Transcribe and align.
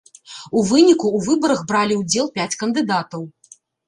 У 0.59 0.61
выніку 0.69 1.07
ў 1.09 1.19
выбарах 1.27 1.61
бралі 1.71 1.97
ўдзел 1.99 2.31
пяць 2.39 2.57
кандыдатаў. 2.63 3.21